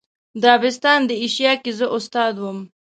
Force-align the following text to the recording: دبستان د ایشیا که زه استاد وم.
دبستان 0.43 0.99
د 1.05 1.11
ایشیا 1.23 1.53
که 1.63 1.71
زه 1.79 1.85
استاد 1.95 2.35
وم. 2.39 2.59